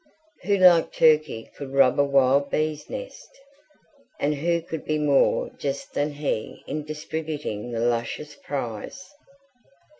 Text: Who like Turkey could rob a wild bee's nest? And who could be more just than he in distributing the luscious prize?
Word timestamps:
Who 0.45 0.57
like 0.57 0.91
Turkey 0.93 1.51
could 1.55 1.73
rob 1.73 1.99
a 1.99 2.03
wild 2.03 2.49
bee's 2.49 2.89
nest? 2.89 3.39
And 4.19 4.33
who 4.33 4.59
could 4.59 4.83
be 4.83 4.97
more 4.97 5.51
just 5.59 5.93
than 5.93 6.13
he 6.13 6.63
in 6.65 6.83
distributing 6.85 7.69
the 7.71 7.81
luscious 7.81 8.33
prize? 8.35 9.13